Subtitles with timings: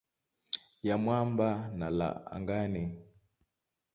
[0.83, 2.83] ya mwamba na lava angani.